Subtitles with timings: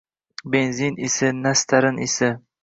[0.55, 2.33] Benzin isi, nastarin isi